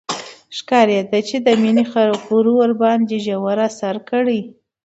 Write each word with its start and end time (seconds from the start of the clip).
ښکارېده 0.57 1.19
چې 1.27 1.37
د 1.45 1.47
مينې 1.61 1.83
خبرو 1.91 2.51
ورباندې 2.61 3.15
ژور 3.25 3.57
اثر 3.69 3.95
کړی. 4.09 4.39